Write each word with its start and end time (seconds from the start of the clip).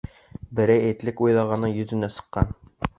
Берәй 0.59 0.87
этлек 0.93 1.23
уйлағаны 1.27 1.73
йөҙөнә 1.77 2.13
сыҡҡан. 2.19 2.55